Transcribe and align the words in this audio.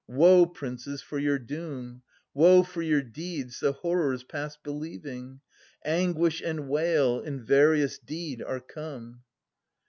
Woe, 0.07 0.47
princes, 0.47 1.03
for 1.03 1.19
your 1.19 1.37
doom, 1.37 2.01
Woe 2.33 2.63
for 2.63 2.81
your 2.81 3.03
deeds, 3.03 3.59
the 3.59 3.71
horrors 3.71 4.23
past 4.23 4.63
believing! 4.63 5.41
Anguish 5.85 6.41
and 6.41 6.67
wail 6.67 7.19
in 7.21 7.39
veriest 7.45 8.03
deed 8.07 8.41
are 8.41 8.61
come. 8.61 9.21